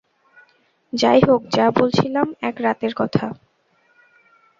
যাই 0.93 1.19
হোক, 1.27 1.41
যা 1.49 1.65
বলছিলাম-এক 1.71 2.55
রাতের 2.61 2.93
কথা। 2.95 3.25